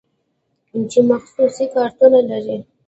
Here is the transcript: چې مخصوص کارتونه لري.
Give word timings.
چې 0.91 0.99
مخصوص 1.11 1.55
کارتونه 1.73 2.19
لري. 2.29 2.57